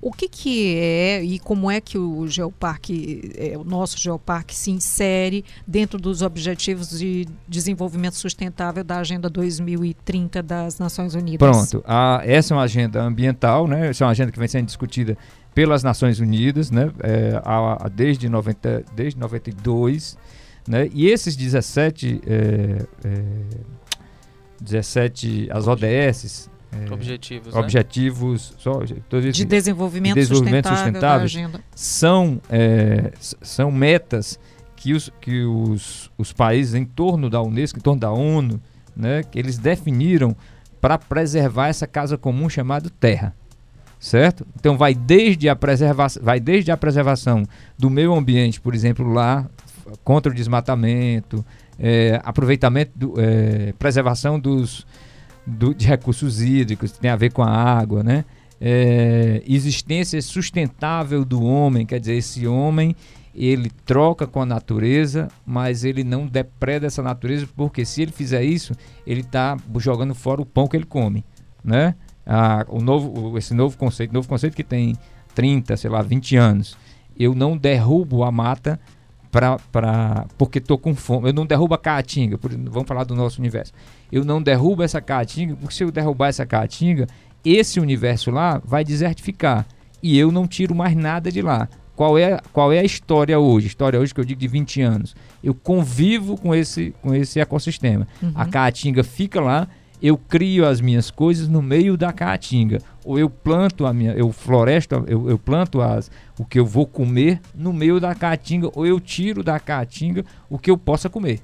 O 0.05 0.11
que, 0.11 0.29
que 0.29 0.75
é 0.77 1.23
e 1.23 1.39
como 1.39 1.71
é 1.71 1.81
que 1.81 1.97
o 1.97 2.27
Geoparque, 2.27 3.31
é, 3.35 3.57
o 3.57 3.63
nosso 3.63 3.97
Geoparque, 3.97 4.53
se 4.53 4.69
insere 4.69 5.43
dentro 5.65 5.97
dos 5.97 6.21
objetivos 6.21 6.99
de 6.99 7.27
desenvolvimento 7.47 8.13
sustentável 8.13 8.83
da 8.83 8.99
Agenda 8.99 9.27
2030 9.31 10.43
das 10.43 10.77
Nações 10.77 11.15
Unidas? 11.15 11.39
Pronto, 11.39 11.83
a, 11.87 12.21
essa 12.23 12.53
é 12.53 12.55
uma 12.55 12.61
agenda 12.61 13.01
ambiental, 13.01 13.67
né? 13.67 13.89
Essa 13.89 14.03
é 14.03 14.05
uma 14.05 14.11
agenda 14.11 14.31
que 14.31 14.37
vem 14.37 14.47
sendo 14.47 14.67
discutida 14.67 15.17
pelas 15.55 15.81
Nações 15.81 16.19
Unidas, 16.19 16.69
né? 16.69 16.91
É, 17.01 17.41
a, 17.43 17.85
a, 17.87 17.89
desde, 17.89 18.29
90, 18.29 18.85
desde 18.95 19.19
92, 19.19 20.15
né? 20.67 20.87
E 20.93 21.07
esses 21.07 21.35
17, 21.35 22.21
é, 22.27 22.85
é, 23.03 23.23
17 24.61 25.49
as 25.49 25.67
ODS, 25.67 26.47
é, 26.89 26.93
objetivos, 26.93 27.53
né? 27.53 27.59
objetivos 27.59 28.53
só, 28.57 28.79
de 28.83 29.45
desenvolvimento, 29.45 30.15
de 30.15 30.21
desenvolvimento 30.21 30.67
sustentável, 30.67 31.27
sustentável 31.27 31.59
são, 31.73 32.41
é, 32.49 33.11
são 33.19 33.71
metas 33.71 34.39
que, 34.75 34.93
os, 34.93 35.11
que 35.21 35.43
os, 35.43 36.11
os 36.17 36.33
países 36.33 36.75
em 36.75 36.85
torno 36.85 37.29
da 37.29 37.41
Unesco, 37.41 37.79
em 37.79 37.81
torno 37.81 37.99
da 37.99 38.11
ONU, 38.11 38.61
né, 38.95 39.23
que 39.23 39.39
eles 39.39 39.57
definiram 39.57 40.35
para 40.79 40.97
preservar 40.97 41.69
essa 41.69 41.87
casa 41.87 42.17
comum 42.17 42.49
chamada 42.49 42.89
Terra. 42.99 43.33
Certo? 43.99 44.45
Então 44.59 44.77
vai 44.77 44.93
desde 44.93 45.49
a 45.49 45.55
preservação, 45.55 46.21
vai 46.21 46.39
desde 46.39 46.71
a 46.71 46.77
preservação 46.77 47.43
do 47.75 47.89
meio 47.89 48.13
ambiente, 48.13 48.61
por 48.61 48.75
exemplo, 48.75 49.11
lá 49.11 49.49
contra 50.03 50.31
o 50.31 50.35
desmatamento, 50.35 51.43
é, 51.79 52.19
aproveitamento, 52.23 52.91
do, 52.95 53.13
é, 53.17 53.73
preservação 53.79 54.39
dos, 54.39 54.85
do, 55.45 55.73
de 55.73 55.87
recursos 55.87 56.41
hídricos, 56.41 56.91
tem 56.91 57.09
a 57.09 57.15
ver 57.15 57.31
com 57.31 57.43
a 57.43 57.49
água, 57.49 58.03
né? 58.03 58.25
É, 58.59 59.43
existência 59.45 60.21
sustentável 60.21 61.25
do 61.25 61.43
homem, 61.43 61.85
quer 61.85 61.99
dizer, 61.99 62.15
esse 62.15 62.47
homem 62.47 62.95
ele 63.35 63.69
troca 63.85 64.25
com 64.25 64.41
a 64.41 64.45
natureza, 64.45 65.27
mas 65.45 65.83
ele 65.83 66.03
não 66.03 66.25
depreda 66.25 66.87
essa 66.87 67.03
natureza, 67.03 67.47
porque 67.55 67.83
se 67.83 68.01
ele 68.01 68.11
fizer 68.13 68.43
isso, 68.43 68.73
ele 69.05 69.19
está 69.19 69.57
jogando 69.77 70.15
fora 70.15 70.41
o 70.41 70.45
pão 70.45 70.67
que 70.67 70.77
ele 70.77 70.85
come, 70.85 71.25
né? 71.61 71.95
O 72.69 72.81
novo, 72.81 73.37
esse 73.37 73.53
novo 73.53 73.77
conceito, 73.77 74.13
novo 74.13 74.27
conceito 74.27 74.55
que 74.55 74.63
tem 74.63 74.95
30, 75.35 75.75
sei 75.75 75.89
lá, 75.89 76.01
20 76.01 76.37
anos. 76.37 76.77
Eu 77.17 77.35
não 77.35 77.57
derrubo 77.57 78.23
a 78.23 78.31
mata 78.31 78.79
pra, 79.35 79.57
pra, 79.69 80.25
porque 80.37 80.59
estou 80.59 80.77
com 80.77 80.95
fome. 80.95 81.27
Eu 81.27 81.33
não 81.33 81.45
derrubo 81.45 81.73
a 81.73 81.77
caatinga, 81.77 82.37
por, 82.37 82.49
vamos 82.51 82.87
falar 82.87 83.03
do 83.03 83.13
nosso 83.13 83.41
universo. 83.41 83.73
Eu 84.09 84.23
não 84.23 84.41
derrubo 84.41 84.81
essa 84.81 85.01
caatinga, 85.01 85.57
porque 85.57 85.75
se 85.75 85.83
eu 85.83 85.91
derrubar 85.91 86.29
essa 86.29 86.45
caatinga, 86.45 87.05
esse 87.43 87.77
universo 87.77 88.31
lá 88.31 88.61
vai 88.63 88.85
desertificar. 88.85 89.65
E 90.01 90.17
eu 90.17 90.31
não 90.31 90.47
tiro 90.47 90.73
mais 90.73 90.95
nada 90.95 91.29
de 91.29 91.41
lá. 91.41 91.67
Qual 91.97 92.17
é, 92.17 92.39
qual 92.53 92.71
é 92.71 92.79
a 92.79 92.83
história 92.83 93.37
hoje? 93.37 93.67
História 93.67 93.99
hoje 93.99 94.13
que 94.13 94.21
eu 94.21 94.25
digo 94.25 94.39
de 94.39 94.47
20 94.47 94.81
anos. 94.81 95.15
Eu 95.43 95.53
convivo 95.53 96.37
com 96.37 96.55
esse, 96.55 96.93
com 97.01 97.13
esse 97.13 97.37
ecossistema. 97.37 98.07
Uhum. 98.23 98.31
A 98.35 98.45
caatinga 98.45 99.03
fica 99.03 99.41
lá, 99.41 99.67
eu 100.01 100.17
crio 100.17 100.65
as 100.65 100.79
minhas 100.79 101.11
coisas 101.11 101.49
no 101.49 101.61
meio 101.61 101.97
da 101.97 102.13
caatinga. 102.13 102.79
Ou 103.05 103.19
eu 103.19 103.29
planto 103.29 103.85
a 103.85 103.93
minha, 103.93 104.13
eu 104.13 104.31
floresto, 104.31 104.95
eu, 105.07 105.29
eu 105.29 105.37
planto 105.37 105.79
as, 105.79 106.09
o 106.39 106.43
que 106.43 106.59
eu 106.59 106.65
vou 106.65 106.87
comer 106.87 107.39
no 107.53 107.71
meio 107.71 107.99
da 107.99 108.15
caatinga, 108.15 108.71
ou 108.73 108.85
eu 108.85 108.99
tiro 108.99 109.43
da 109.43 109.59
caatinga 109.59 110.25
o 110.49 110.57
que 110.57 110.71
eu 110.71 110.77
possa 110.77 111.07
comer. 111.07 111.39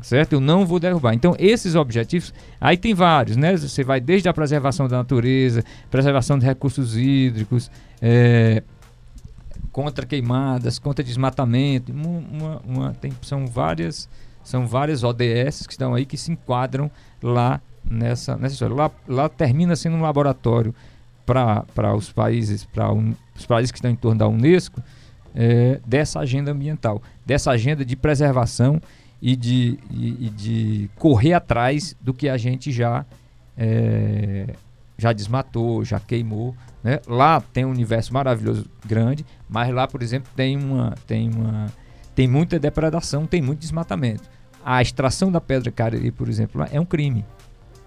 Certo? 0.00 0.34
Eu 0.34 0.40
não 0.40 0.64
vou 0.64 0.78
derrubar. 0.78 1.14
Então, 1.14 1.34
esses 1.38 1.74
objetivos, 1.74 2.32
aí 2.60 2.76
tem 2.76 2.94
vários, 2.94 3.36
né? 3.36 3.56
Você 3.56 3.82
vai 3.82 4.00
desde 4.00 4.28
a 4.28 4.32
preservação 4.32 4.86
da 4.86 4.98
natureza, 4.98 5.64
preservação 5.90 6.38
de 6.38 6.46
recursos 6.46 6.96
hídricos, 6.96 7.70
é, 8.00 8.62
contra 9.72 10.06
queimadas, 10.06 10.78
contra 10.78 11.04
desmatamento, 11.04 11.92
uma, 11.92 12.62
uma, 12.64 12.94
tem, 12.94 13.12
são 13.22 13.46
várias 13.46 14.08
são 14.46 14.64
várias 14.64 15.02
ODS 15.02 15.66
que 15.66 15.72
estão 15.72 15.92
aí 15.92 16.06
que 16.06 16.16
se 16.16 16.30
enquadram 16.30 16.88
lá 17.20 17.60
nessa, 17.90 18.36
nessa 18.36 18.54
história. 18.54 18.74
Lá, 18.74 18.90
lá 19.06 19.28
termina 19.28 19.76
sendo 19.76 19.96
um 19.96 20.02
laboratório 20.02 20.74
para 21.24 21.94
os 21.94 22.12
países, 22.12 22.64
para 22.64 22.90
un, 22.92 23.14
os 23.34 23.46
países 23.46 23.72
que 23.72 23.78
estão 23.78 23.90
em 23.90 23.96
torno 23.96 24.18
da 24.18 24.28
Unesco, 24.28 24.82
é, 25.34 25.80
dessa 25.86 26.20
agenda 26.20 26.50
ambiental, 26.50 27.02
dessa 27.24 27.50
agenda 27.50 27.84
de 27.84 27.96
preservação 27.96 28.80
e 29.20 29.34
de, 29.34 29.78
e, 29.90 30.26
e 30.26 30.30
de 30.30 30.90
correr 30.96 31.34
atrás 31.34 31.96
do 32.00 32.14
que 32.14 32.28
a 32.28 32.36
gente 32.36 32.70
já, 32.70 33.04
é, 33.56 34.54
já 34.96 35.12
desmatou, 35.12 35.84
já 35.84 35.98
queimou. 35.98 36.54
Né? 36.82 37.00
Lá 37.06 37.40
tem 37.40 37.64
um 37.64 37.70
universo 37.70 38.14
maravilhoso, 38.14 38.66
grande, 38.86 39.26
mas 39.48 39.72
lá, 39.74 39.86
por 39.88 40.02
exemplo, 40.02 40.30
tem, 40.36 40.56
uma, 40.56 40.94
tem, 41.06 41.28
uma, 41.28 41.66
tem 42.14 42.28
muita 42.28 42.58
depredação, 42.58 43.26
tem 43.26 43.42
muito 43.42 43.58
desmatamento 43.58 44.36
a 44.66 44.82
extração 44.82 45.30
da 45.30 45.40
pedra 45.40 45.70
cariri, 45.70 46.10
por 46.10 46.28
exemplo, 46.28 46.66
é 46.72 46.80
um 46.80 46.84
crime. 46.84 47.24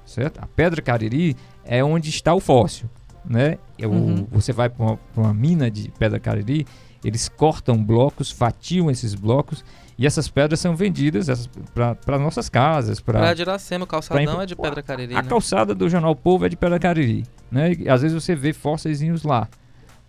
Certo? 0.10 0.40
A 0.40 0.48
pedra 0.48 0.82
cariri 0.82 1.38
é 1.64 1.84
onde 1.84 2.10
está 2.10 2.34
o 2.34 2.40
fóssil. 2.40 2.90
Né? 3.24 3.60
Eu, 3.78 3.92
uhum. 3.92 4.26
Você 4.32 4.52
vai 4.52 4.68
para 4.68 4.84
uma, 4.84 5.00
uma, 5.16 5.34
mina 5.36 5.70
de 5.70 5.92
pedra 6.00 6.20
cariri, 6.20 6.66
eles 7.06 7.30
cortam 7.30 7.82
blocos, 7.82 8.32
fatiam 8.32 8.90
esses 8.90 9.14
blocos 9.14 9.64
e 10.00 10.08
essas 10.08 10.28
pedras 10.28 10.60
são 10.60 10.76
vendidas 10.76 11.48
para 11.76 12.18
nossas 12.18 12.50
casas. 12.50 13.00
Para 13.00 13.32
Iracema, 13.34 13.84
o 13.84 13.88
calçadão 13.88 14.42
é 14.42 14.48
de 14.48 14.56
pedra 14.56 14.82
cariri. 14.82 15.14
A, 15.14 15.20
a 15.20 15.22
né? 15.22 15.30
calçada 15.30 15.76
do 15.76 15.88
Jornal 15.88 16.16
Povo 16.16 16.44
é 16.44 16.50
de 16.50 16.58
pedra 16.58 16.80
cariri. 16.80 17.24
Né? 17.52 17.74
E, 17.74 17.88
às 17.88 18.02
vezes 18.02 18.16
você 18.16 18.34
vê 18.34 18.52
fósseis 18.52 19.02
lá. 19.22 19.48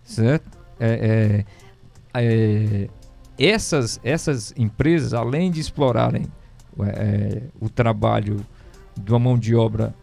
Certo? 0.03 0.49
É, 0.79 1.45
é, 2.15 2.23
é, 2.23 2.89
essas, 3.37 3.99
essas 4.03 4.51
empresas, 4.57 5.13
além 5.13 5.51
de 5.51 5.59
explorarem 5.59 6.25
é, 6.87 7.43
o 7.59 7.69
trabalho 7.69 8.43
de 8.99 9.11
uma 9.11 9.19
mão 9.19 9.37
de 9.37 9.55
obra 9.55 9.93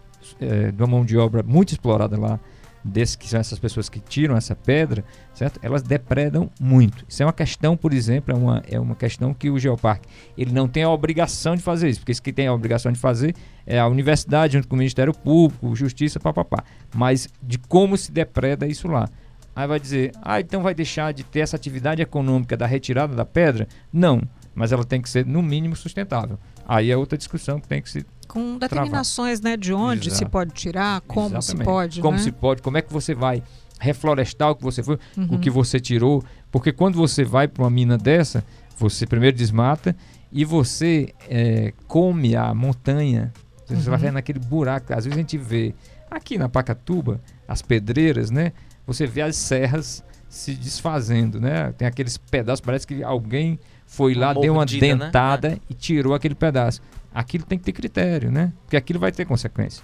é, 0.40 0.70
de 0.70 0.82
uma 0.82 0.88
mão 0.88 1.04
de 1.04 1.16
obra 1.16 1.42
muito 1.42 1.70
explorada 1.72 2.18
lá 2.18 2.38
desses 2.84 3.16
que 3.16 3.28
são 3.28 3.40
essas 3.40 3.58
pessoas 3.58 3.88
que 3.88 4.00
tiram 4.00 4.36
essa 4.36 4.54
pedra, 4.54 5.04
certo? 5.34 5.58
Elas 5.62 5.82
depredam 5.82 6.50
muito. 6.60 7.04
Isso 7.08 7.22
é 7.22 7.26
uma 7.26 7.32
questão, 7.32 7.76
por 7.76 7.92
exemplo, 7.92 8.34
é 8.34 8.36
uma, 8.36 8.62
é 8.70 8.80
uma 8.80 8.94
questão 8.94 9.34
que 9.34 9.50
o 9.50 9.58
Geoparque 9.58 10.08
ele 10.36 10.52
não 10.52 10.68
tem 10.68 10.82
a 10.82 10.90
obrigação 10.90 11.54
de 11.54 11.62
fazer 11.62 11.88
isso, 11.88 12.00
porque 12.00 12.12
isso 12.12 12.22
que 12.22 12.32
tem 12.32 12.46
a 12.46 12.52
obrigação 12.52 12.90
de 12.92 12.98
fazer 12.98 13.34
é 13.66 13.78
a 13.78 13.86
universidade 13.86 14.54
junto 14.54 14.68
com 14.68 14.74
o 14.74 14.78
Ministério 14.78 15.12
Público, 15.12 15.74
Justiça, 15.74 16.18
papapá. 16.18 16.64
Mas 16.94 17.28
de 17.42 17.58
como 17.58 17.96
se 17.96 18.10
depreda 18.10 18.66
isso 18.66 18.88
lá. 18.88 19.08
Aí 19.54 19.66
vai 19.66 19.80
dizer, 19.80 20.12
ah, 20.22 20.40
então 20.40 20.62
vai 20.62 20.72
deixar 20.72 21.12
de 21.12 21.24
ter 21.24 21.40
essa 21.40 21.56
atividade 21.56 22.00
econômica 22.00 22.56
da 22.56 22.64
retirada 22.64 23.14
da 23.14 23.24
pedra? 23.24 23.66
Não, 23.92 24.22
mas 24.54 24.70
ela 24.72 24.84
tem 24.84 25.02
que 25.02 25.10
ser 25.10 25.26
no 25.26 25.42
mínimo 25.42 25.74
sustentável. 25.74 26.38
Aí 26.68 26.90
é 26.90 26.96
outra 26.96 27.16
discussão 27.16 27.58
que 27.58 27.66
tem 27.66 27.80
que 27.80 27.88
se 27.88 28.06
com 28.28 28.58
determinações, 28.58 29.40
travar. 29.40 29.56
né, 29.56 29.56
de 29.56 29.72
onde 29.72 30.08
Exato. 30.08 30.18
se 30.18 30.30
pode 30.30 30.52
tirar, 30.52 31.00
como 31.00 31.34
Exatamente. 31.34 31.44
se 31.46 31.64
pode, 31.64 32.00
como 32.02 32.16
né? 32.18 32.22
se 32.22 32.30
pode, 32.30 32.62
como 32.62 32.76
é 32.76 32.82
que 32.82 32.92
você 32.92 33.14
vai 33.14 33.42
reflorestar 33.80 34.50
o 34.50 34.54
que 34.54 34.62
você 34.62 34.82
foi, 34.82 34.98
uhum. 35.16 35.36
o 35.36 35.38
que 35.38 35.48
você 35.48 35.80
tirou, 35.80 36.22
porque 36.52 36.70
quando 36.70 36.96
você 36.96 37.24
vai 37.24 37.48
para 37.48 37.62
uma 37.64 37.70
mina 37.70 37.96
dessa, 37.96 38.44
você 38.76 39.06
primeiro 39.06 39.34
desmata 39.34 39.96
e 40.30 40.44
você 40.44 41.14
é, 41.28 41.72
come 41.86 42.36
a 42.36 42.52
montanha, 42.52 43.32
você 43.66 43.74
uhum. 43.74 43.80
vai 43.80 43.98
vendo 43.98 44.18
aquele 44.18 44.38
buraco. 44.38 44.92
Às 44.92 45.04
vezes 45.04 45.16
a 45.16 45.20
gente 45.20 45.38
vê 45.38 45.74
aqui 46.10 46.36
na 46.36 46.48
Pacatuba 46.48 47.20
as 47.46 47.62
pedreiras, 47.62 48.30
né? 48.30 48.52
Você 48.86 49.06
vê 49.06 49.22
as 49.22 49.36
serras 49.36 50.04
se 50.28 50.54
desfazendo, 50.54 51.40
né? 51.40 51.72
Tem 51.72 51.88
aqueles 51.88 52.16
pedaços, 52.16 52.60
parece 52.60 52.86
que 52.86 53.02
alguém 53.02 53.58
foi 53.86 54.14
lá, 54.14 54.32
uma 54.32 54.40
deu 54.40 54.52
uma 54.52 54.64
né? 54.64 54.78
dentada 54.78 55.50
né? 55.50 55.58
e 55.68 55.74
tirou 55.74 56.14
aquele 56.14 56.34
pedaço. 56.34 56.82
Aquilo 57.12 57.44
tem 57.44 57.58
que 57.58 57.64
ter 57.64 57.72
critério, 57.72 58.30
né? 58.30 58.52
Porque 58.64 58.76
aquilo 58.76 59.00
vai 59.00 59.10
ter 59.10 59.24
consequência. 59.24 59.82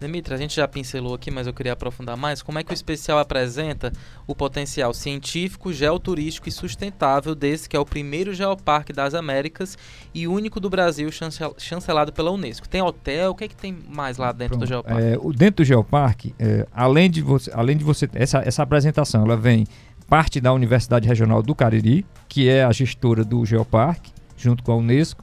Demitri, 0.00 0.32
a 0.32 0.36
gente 0.38 0.56
já 0.56 0.66
pincelou 0.66 1.14
aqui, 1.14 1.30
mas 1.30 1.46
eu 1.46 1.52
queria 1.52 1.74
aprofundar 1.74 2.16
mais. 2.16 2.42
Como 2.42 2.58
é 2.58 2.64
que 2.64 2.72
o 2.72 2.74
especial 2.74 3.18
apresenta 3.18 3.92
o 4.26 4.34
potencial 4.34 4.94
científico, 4.94 5.72
geoturístico 5.72 6.48
e 6.48 6.52
sustentável 6.52 7.34
desse 7.34 7.68
que 7.68 7.76
é 7.76 7.80
o 7.80 7.84
primeiro 7.84 8.32
geoparque 8.32 8.94
das 8.94 9.12
Américas 9.12 9.76
e 10.14 10.26
único 10.26 10.58
do 10.58 10.70
Brasil 10.70 11.10
chancelado 11.58 12.12
pela 12.14 12.30
Unesco? 12.30 12.66
Tem 12.66 12.80
hotel? 12.80 13.32
O 13.32 13.34
que 13.34 13.44
é 13.44 13.48
que 13.48 13.56
tem 13.56 13.76
mais 13.88 14.16
lá 14.16 14.32
dentro 14.32 14.56
Pronto, 14.56 14.64
do 14.64 14.66
geoparque? 14.66 15.02
É, 15.02 15.18
dentro 15.36 15.62
do 15.62 15.64
geoparque, 15.64 16.34
é, 16.38 16.66
além 16.72 17.10
de 17.10 17.20
você, 17.20 17.50
além 17.52 17.76
de 17.76 17.84
você 17.84 18.08
essa, 18.14 18.38
essa 18.38 18.62
apresentação, 18.62 19.24
ela 19.24 19.36
vem 19.36 19.66
parte 20.08 20.40
da 20.40 20.52
Universidade 20.52 21.06
Regional 21.06 21.42
do 21.42 21.54
Cariri, 21.54 22.06
que 22.26 22.48
é 22.48 22.64
a 22.64 22.72
gestora 22.72 23.22
do 23.22 23.44
Geoparque, 23.44 24.10
junto 24.36 24.64
com 24.64 24.72
a 24.72 24.76
Unesco, 24.76 25.22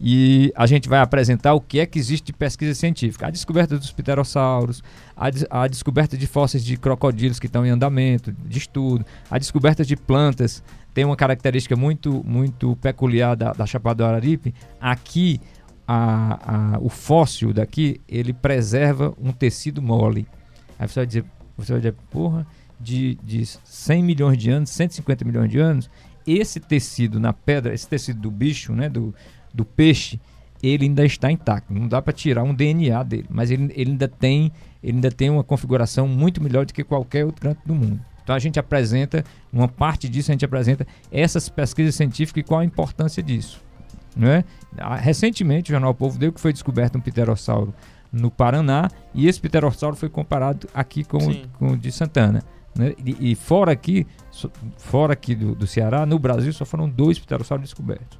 E 0.00 0.52
a 0.56 0.66
gente 0.66 0.88
vai 0.88 0.98
apresentar 1.00 1.54
o 1.54 1.60
que 1.60 1.78
é 1.78 1.86
que 1.86 1.98
existe 1.98 2.26
de 2.26 2.32
pesquisa 2.32 2.74
científica. 2.74 3.26
A 3.26 3.30
descoberta 3.30 3.78
dos 3.78 3.92
pterossauros, 3.92 4.82
a, 5.16 5.62
a 5.62 5.68
descoberta 5.68 6.16
de 6.16 6.26
fósseis 6.26 6.64
de 6.64 6.76
crocodilos 6.76 7.38
que 7.38 7.46
estão 7.46 7.64
em 7.64 7.70
andamento, 7.70 8.32
de 8.32 8.58
estudo, 8.58 9.04
a 9.30 9.38
descoberta 9.38 9.84
de 9.84 9.96
plantas. 9.96 10.62
Tem 10.92 11.04
uma 11.04 11.16
característica 11.16 11.76
muito, 11.76 12.22
muito 12.24 12.76
peculiar 12.76 13.36
da, 13.36 13.52
da 13.52 13.66
Chapada 13.66 13.98
do 13.98 14.04
Araripe. 14.04 14.54
Aqui, 14.80 15.40
a, 15.86 16.74
a, 16.74 16.78
o 16.80 16.88
fóssil 16.88 17.52
daqui, 17.52 18.00
ele 18.08 18.32
preserva 18.32 19.14
um 19.20 19.32
tecido 19.32 19.80
mole. 19.80 20.26
Aí 20.78 20.88
você 20.88 21.00
vai 21.00 21.06
dizer, 21.06 21.24
você 21.56 21.72
vai 21.72 21.80
dizer, 21.80 21.94
porra, 22.10 22.46
de, 22.80 23.16
de 23.22 23.44
100 23.46 24.02
milhões 24.02 24.38
de 24.38 24.50
anos, 24.50 24.70
150 24.70 25.24
milhões 25.24 25.50
de 25.50 25.58
anos, 25.58 25.90
esse 26.26 26.58
tecido 26.58 27.20
na 27.20 27.32
pedra, 27.32 27.74
esse 27.74 27.88
tecido 27.88 28.20
do 28.20 28.30
bicho, 28.30 28.72
né, 28.72 28.88
do, 28.88 29.14
do 29.54 29.64
peixe, 29.64 30.20
ele 30.62 30.84
ainda 30.84 31.04
está 31.04 31.30
intacto. 31.30 31.72
Não 31.72 31.86
dá 31.86 32.02
para 32.02 32.12
tirar 32.12 32.42
um 32.42 32.52
DNA 32.52 33.02
dele, 33.02 33.26
mas 33.30 33.50
ele, 33.50 33.72
ele, 33.74 33.92
ainda 33.92 34.08
tem, 34.08 34.52
ele 34.82 34.96
ainda 34.96 35.10
tem 35.10 35.30
uma 35.30 35.44
configuração 35.44 36.08
muito 36.08 36.42
melhor 36.42 36.66
do 36.66 36.74
que 36.74 36.82
qualquer 36.82 37.24
outro 37.24 37.42
canto 37.42 37.60
do 37.64 37.74
mundo. 37.74 38.00
Então 38.22 38.34
a 38.34 38.38
gente 38.38 38.58
apresenta, 38.58 39.22
uma 39.52 39.68
parte 39.68 40.08
disso 40.08 40.30
a 40.30 40.34
gente 40.34 40.44
apresenta 40.44 40.86
essas 41.12 41.48
pesquisas 41.48 41.94
científicas 41.94 42.40
e 42.40 42.44
qual 42.44 42.60
a 42.60 42.64
importância 42.64 43.22
disso. 43.22 43.62
Né? 44.16 44.44
Recentemente 45.00 45.70
o 45.70 45.72
Jornal 45.74 45.94
Povo 45.94 46.18
deu 46.18 46.32
que 46.32 46.40
foi 46.40 46.52
descoberto 46.52 46.96
um 46.96 47.00
pterossauro 47.00 47.74
no 48.10 48.30
Paraná 48.30 48.88
e 49.12 49.28
esse 49.28 49.40
pterossauro 49.40 49.96
foi 49.96 50.08
comparado 50.08 50.68
aqui 50.72 51.04
com, 51.04 51.18
com 51.58 51.72
o 51.72 51.76
de 51.76 51.92
Santana. 51.92 52.42
Né? 52.74 52.94
E, 53.04 53.32
e, 53.32 53.34
fora 53.34 53.72
aqui, 53.72 54.06
so, 54.30 54.50
fora 54.76 55.12
aqui 55.12 55.34
do, 55.34 55.54
do, 55.54 55.66
Ceará, 55.66 56.04
no 56.06 56.18
Brasil 56.18 56.52
só 56.52 56.64
foram 56.64 56.88
dois 56.88 57.18
pterossauros 57.18 57.64
descobertos. 57.64 58.18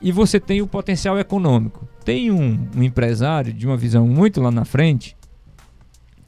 E 0.00 0.12
você 0.12 0.38
tem 0.38 0.62
o 0.62 0.66
potencial 0.66 1.18
econômico. 1.18 1.86
Tem 2.04 2.30
um, 2.30 2.68
um 2.76 2.82
empresário 2.82 3.52
de 3.52 3.66
uma 3.66 3.76
visão 3.76 4.06
muito 4.06 4.40
lá 4.40 4.50
na 4.50 4.64
frente, 4.64 5.16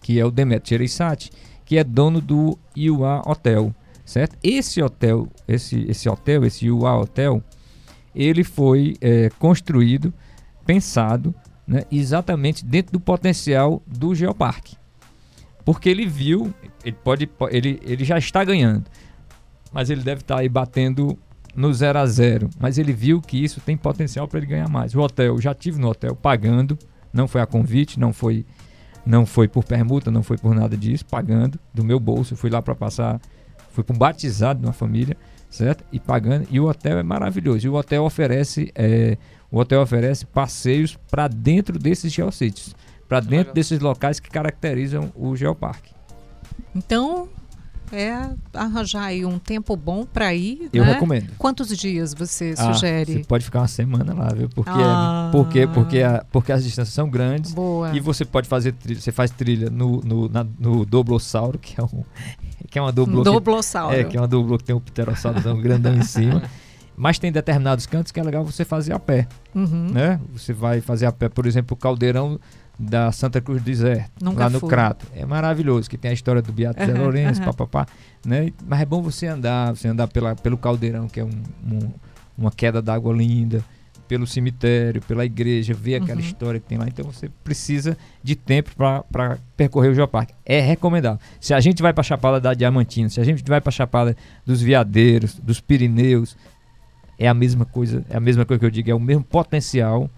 que 0.03 0.19
é 0.19 0.25
o 0.25 0.31
Demetrio 0.31 0.71
Gereissati, 0.71 1.31
que 1.65 1.79
é 1.79 1.85
dono 1.85 2.21
do 2.21 2.59
Iuá 2.77 3.23
Hotel, 3.25 3.73
certo? 4.05 4.37
Esse 4.43 4.83
hotel, 4.83 5.29
esse, 5.47 5.85
esse 5.89 6.09
hotel, 6.09 6.45
esse 6.45 6.67
Iuá 6.67 6.99
Hotel, 6.99 7.43
ele 8.15 8.43
foi 8.43 8.97
é, 9.01 9.31
construído, 9.39 10.13
pensado 10.67 11.35
né, 11.67 11.85
exatamente 11.91 12.65
dentro 12.65 12.93
do 12.93 13.01
potencial 13.01 13.81
do 13.87 14.15
Geoparque. 14.15 14.77
Porque 15.65 15.89
ele 15.89 16.07
viu, 16.07 16.53
ele 16.85 16.97
pode, 16.97 17.31
ele, 17.51 17.81
ele 17.85 18.05
já 18.05 18.19
está 18.19 18.43
ganhando, 18.43 18.85
mas 19.73 19.91
ele 19.91 20.03
deve 20.03 20.23
estar 20.23 20.41
aí 20.41 20.49
batendo 20.49 21.17
no 21.55 21.73
0 21.73 21.99
a 21.99 22.07
0 22.07 22.51
Mas 22.59 22.79
ele 22.79 22.93
viu 22.93 23.21
que 23.21 23.43
isso 23.43 23.61
tem 23.61 23.77
potencial 23.77 24.29
para 24.29 24.39
ele 24.39 24.47
ganhar 24.47 24.69
mais. 24.69 24.95
O 24.95 25.01
hotel, 25.01 25.41
já 25.41 25.55
tive 25.55 25.81
no 25.81 25.89
hotel 25.89 26.15
pagando, 26.15 26.79
não 27.13 27.27
foi 27.27 27.41
a 27.41 27.47
convite, 27.47 27.99
não 27.99 28.13
foi 28.13 28.45
não 29.05 29.25
foi 29.25 29.49
por 29.49 29.65
permuta, 29.65 30.11
não 30.11 30.23
foi 30.23 30.37
por 30.37 30.55
nada 30.55 30.77
disso, 30.77 31.07
pagando 31.07 31.59
do 31.73 31.83
meu 31.83 31.99
bolso. 31.99 32.37
Fui 32.37 32.51
lá 32.51 32.61
para 32.61 32.75
passar, 32.75 33.19
fui 33.71 33.83
para 33.83 33.97
um 33.97 33.99
batizado 33.99 34.61
de 34.61 34.67
uma 34.67 34.75
família, 34.75 35.17
certo? 35.49 35.83
E 35.91 35.99
pagando. 35.99 36.47
E 36.51 36.61
o 36.61 36.69
hotel 36.69 36.99
é 36.99 37.03
maravilhoso. 37.03 37.67
E 37.67 37.71
o 37.71 37.75
hotel 37.75 38.05
oferece, 38.05 38.71
é, 38.75 39.17
o 39.51 39.59
hotel 39.59 39.81
oferece 39.81 40.27
passeios 40.27 40.99
para 41.11 41.29
dentro 41.29 41.79
desses 41.79 42.13
geossítios 42.13 42.75
para 43.11 43.19
dentro 43.19 43.53
desses 43.53 43.81
locais 43.81 44.21
que 44.21 44.31
caracterizam 44.31 45.13
o 45.17 45.35
geoparque. 45.35 45.93
Então, 46.73 47.29
é 47.93 48.31
arranjar 48.55 49.05
aí 49.05 49.25
um 49.25 49.39
tempo 49.39 49.77
bom 49.77 50.05
para 50.05 50.35
ir. 50.35 50.69
Eu 50.73 50.85
né? 50.85 50.93
recomendo. 50.93 51.33
Quantos 51.37 51.69
dias 51.77 52.15
você 52.15 52.55
ah, 52.57 52.73
sugere? 52.73 53.15
Você 53.15 53.25
pode 53.25 53.45
ficar 53.45 53.61
uma 53.61 53.69
semana 53.69 54.15
lá, 54.15 54.29
viu? 54.29 54.49
Porque, 54.49 54.71
é, 54.71 54.75
ah. 54.85 55.29
porque, 55.33 55.67
porque, 55.67 56.03
a, 56.03 56.25
porque 56.31 56.53
as 56.53 56.65
distâncias 56.65 56.95
são 56.95 57.09
grandes. 57.09 57.53
Boa. 57.53 57.95
E 57.95 58.01
você 58.01 58.25
pode 58.25 58.49
fazer 58.49 58.73
trilha, 58.73 59.01
você 59.01 59.13
faz 59.13 59.31
trilha 59.31 59.71
no, 59.71 60.01
no, 60.01 60.29
na, 60.29 60.47
no 60.59 60.85
Doblossauro, 60.85 61.59
que 61.59 61.81
é 61.81 61.85
um. 61.85 62.05
Que 62.71 62.79
é 62.79 62.83
uma 62.83 62.93
duplo. 62.93 63.25
Doblossauro. 63.25 63.95
Que, 63.95 64.01
é, 64.01 64.05
que 64.05 64.17
é 64.17 64.21
uma 64.21 64.29
duplo 64.29 64.59
que 64.59 64.65
tem 64.65 64.75
um 64.75 64.81
pterossauro 64.81 65.41
grandão 65.57 65.95
em 65.97 66.03
cima. 66.03 66.43
Mas 66.97 67.19
tem 67.19 67.33
determinados 67.33 67.87
cantos 67.87 68.13
que 68.13 68.21
é 68.21 68.23
legal 68.23 68.45
você 68.45 68.63
fazer 68.63 68.93
a 68.93 68.99
pé. 68.99 69.27
Uhum. 69.55 69.89
Né? 69.91 70.21
Você 70.35 70.53
vai 70.53 70.83
fazer 70.83 71.07
a 71.07 71.13
pé, 71.13 71.31
por 71.31 71.47
exemplo, 71.47 71.75
o 71.75 71.77
caldeirão 71.77 72.39
da 72.81 73.13
Santa 73.13 73.43
Cruz 73.43 73.61
do 73.61 73.65
Deserto, 73.67 74.25
Nunca 74.25 74.45
lá 74.45 74.51
no 74.51 74.59
fui. 74.59 74.71
Crato. 74.71 75.07
É 75.15 75.27
maravilhoso, 75.27 75.89
que 75.89 75.99
tem 75.99 76.11
a 76.11 76.15
história 76.15 76.41
do 76.41 76.51
Beato 76.51 76.83
Zé 76.83 76.95
Lourenço, 76.95 77.41
uhum. 77.41 77.47
papapá, 77.47 77.87
né? 78.25 78.51
Mas 78.67 78.81
é 78.81 78.87
bom 78.87 79.03
você 79.03 79.27
andar, 79.27 79.77
você 79.77 79.87
andar 79.87 80.09
pela, 80.09 80.35
pelo 80.35 80.57
caldeirão, 80.57 81.07
que 81.07 81.21
é 81.21 81.25
um, 81.25 81.43
um, 81.71 81.91
uma 82.39 82.51
queda 82.51 82.81
d'água 82.81 83.15
linda, 83.15 83.63
pelo 84.09 84.27
cemitério, 84.27 85.03
pela 85.03 85.27
igreja, 85.27 85.75
ver 85.75 85.97
aquela 85.97 86.21
uhum. 86.21 86.27
história 86.27 86.59
que 86.59 86.67
tem 86.67 86.79
lá. 86.79 86.89
Então 86.89 87.05
você 87.05 87.29
precisa 87.45 87.99
de 88.23 88.35
tempo 88.35 88.71
para 88.75 89.39
percorrer 89.59 89.91
o 89.91 89.95
Geoparque. 89.95 90.33
É 90.45 90.59
recomendável. 90.61 91.21
Se 91.39 91.53
a 91.53 91.61
gente 91.61 91.83
vai 91.83 91.93
para 91.93 92.01
a 92.01 92.05
Chapada 92.05 92.41
da 92.41 92.55
Diamantina, 92.55 93.11
se 93.11 93.21
a 93.21 93.25
gente 93.25 93.45
vai 93.47 93.61
para 93.61 93.69
a 93.69 93.73
Chapada 93.73 94.17
dos 94.47 94.63
Veadeiros, 94.63 95.35
dos 95.35 95.61
Pirineus, 95.61 96.35
é 97.19 97.29
a 97.29 97.35
mesma 97.35 97.67
coisa, 97.67 98.03
é 98.09 98.17
a 98.17 98.21
mesma 98.21 98.47
coisa 98.47 98.59
que 98.59 98.65
eu 98.65 98.71
digo, 98.71 98.91
é 98.91 98.95
o 98.95 98.99
mesmo 98.99 99.23
potencial 99.23 100.11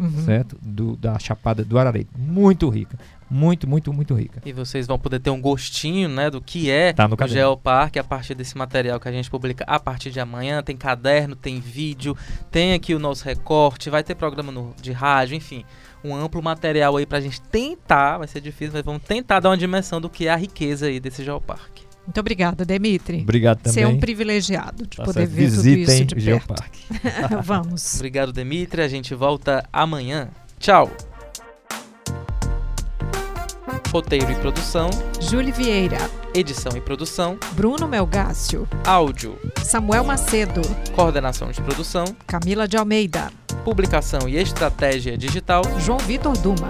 uhum. 0.00 0.24
certo? 0.24 0.56
Do, 0.60 0.96
da 0.96 1.18
Chapada 1.18 1.64
do 1.64 1.78
Arari. 1.78 2.08
Muito 2.16 2.68
rica. 2.68 2.98
Muito, 3.30 3.68
muito, 3.68 3.92
muito 3.92 4.12
rica. 4.12 4.42
E 4.44 4.52
vocês 4.52 4.88
vão 4.88 4.98
poder 4.98 5.20
ter 5.20 5.30
um 5.30 5.40
gostinho, 5.40 6.08
né, 6.08 6.28
do 6.28 6.40
que 6.40 6.68
é 6.68 6.92
tá 6.92 7.06
no 7.06 7.14
o 7.14 7.28
Geoparque 7.28 7.96
a 7.96 8.02
partir 8.02 8.34
desse 8.34 8.58
material 8.58 8.98
que 8.98 9.08
a 9.08 9.12
gente 9.12 9.30
publica 9.30 9.64
a 9.68 9.78
partir 9.78 10.10
de 10.10 10.18
amanhã. 10.18 10.62
Tem 10.64 10.76
caderno, 10.76 11.36
tem 11.36 11.60
vídeo, 11.60 12.16
tem 12.50 12.72
aqui 12.72 12.92
o 12.92 12.98
nosso 12.98 13.24
recorte, 13.24 13.88
vai 13.88 14.02
ter 14.02 14.16
programa 14.16 14.50
no, 14.50 14.74
de 14.82 14.90
rádio, 14.90 15.36
enfim. 15.36 15.64
Um 16.02 16.12
amplo 16.12 16.42
material 16.42 16.96
aí 16.96 17.06
pra 17.06 17.20
gente 17.20 17.40
tentar, 17.42 18.18
vai 18.18 18.26
ser 18.26 18.40
difícil, 18.40 18.72
mas 18.72 18.84
vamos 18.84 19.02
tentar 19.02 19.38
dar 19.38 19.50
uma 19.50 19.56
dimensão 19.56 20.00
do 20.00 20.10
que 20.10 20.26
é 20.26 20.30
a 20.30 20.36
riqueza 20.36 20.86
aí 20.86 20.98
desse 20.98 21.22
Geoparque. 21.22 21.79
Muito 22.06 22.18
obrigada, 22.18 22.64
Demitri. 22.64 23.20
Obrigado 23.22 23.58
também. 23.58 23.74
Você 23.74 23.80
é 23.80 23.86
um 23.86 23.98
privilegiado 24.00 24.86
de 24.86 24.96
tá 24.96 25.04
poder 25.04 25.20
certo. 25.20 25.32
ver 25.32 25.48
Visitem 25.48 25.84
tudo 25.84 25.90
isso 25.90 26.14
de 26.16 26.20
Geoparque. 26.20 26.86
perto. 27.00 27.42
Vamos. 27.44 27.94
Obrigado, 27.94 28.32
Demitri. 28.32 28.82
A 28.82 28.88
gente 28.88 29.14
volta 29.14 29.64
amanhã. 29.72 30.28
Tchau. 30.58 30.90
Roteiro 33.92 34.30
e 34.30 34.34
produção: 34.36 34.88
Júlia 35.20 35.52
Vieira. 35.52 35.98
Edição 36.34 36.72
e 36.76 36.80
produção: 36.80 37.36
Bruno 37.52 37.88
Melgácio. 37.88 38.68
Áudio: 38.84 39.36
Samuel 39.64 40.04
Macedo. 40.04 40.62
Coordenação 40.94 41.50
de 41.50 41.60
produção: 41.60 42.04
Camila 42.26 42.68
de 42.68 42.76
Almeida. 42.76 43.32
Publicação 43.64 44.28
e 44.28 44.36
estratégia 44.36 45.18
digital: 45.18 45.62
João 45.80 45.98
Vitor 45.98 46.36
Duma. 46.38 46.68